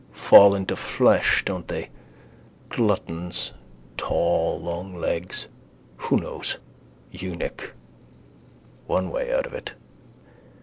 [0.13, 1.91] Fall into flesh, don't they?
[2.69, 3.51] Gluttons,
[3.97, 5.45] tall, long legs.
[5.97, 6.57] Who knows?
[7.11, 7.75] Eunuch.
[8.87, 9.75] One way out of it.